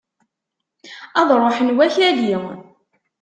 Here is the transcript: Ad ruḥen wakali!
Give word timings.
Ad 1.19 1.29
ruḥen 1.39 1.75
wakali! 1.75 2.35